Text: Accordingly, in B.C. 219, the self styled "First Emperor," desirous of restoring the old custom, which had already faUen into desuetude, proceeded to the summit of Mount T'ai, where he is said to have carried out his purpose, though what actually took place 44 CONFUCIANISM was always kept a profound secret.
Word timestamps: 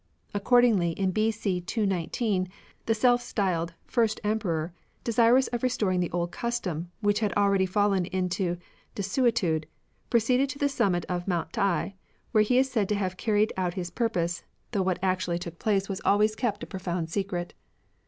Accordingly, 0.33 0.93
in 0.93 1.11
B.C. 1.11 1.61
219, 1.61 2.47
the 2.87 2.95
self 2.95 3.21
styled 3.21 3.75
"First 3.85 4.19
Emperor," 4.23 4.73
desirous 5.03 5.45
of 5.49 5.61
restoring 5.61 5.99
the 5.99 6.09
old 6.09 6.31
custom, 6.31 6.89
which 7.01 7.19
had 7.19 7.31
already 7.33 7.67
faUen 7.67 8.07
into 8.07 8.57
desuetude, 8.95 9.65
proceeded 10.09 10.49
to 10.49 10.57
the 10.57 10.69
summit 10.69 11.05
of 11.07 11.27
Mount 11.27 11.51
T'ai, 11.53 11.93
where 12.31 12.41
he 12.43 12.57
is 12.57 12.71
said 12.71 12.89
to 12.89 12.95
have 12.95 13.15
carried 13.15 13.53
out 13.55 13.75
his 13.75 13.91
purpose, 13.91 14.43
though 14.71 14.81
what 14.81 14.97
actually 15.03 15.37
took 15.37 15.59
place 15.59 15.85
44 15.85 15.85
CONFUCIANISM 15.85 15.89
was 15.91 16.11
always 16.11 16.35
kept 16.35 16.63
a 16.63 16.65
profound 16.65 17.09
secret. 17.11 17.53